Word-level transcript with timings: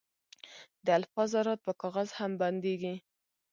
د 0.85 0.87
الفا 0.97 1.23
ذرات 1.31 1.59
په 1.65 1.71
کاغذ 1.81 2.09
هم 2.19 2.31
بندېږي. 2.41 2.95